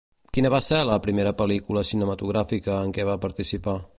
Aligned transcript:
Quina 0.35 0.49
va 0.53 0.61
ser 0.67 0.79
la 0.89 0.95
primera 1.03 1.33
pel·lícula 1.41 1.85
cinematogràfica 1.91 2.81
en 2.87 2.99
què 2.99 3.09
va 3.13 3.21
participar? 3.27 3.81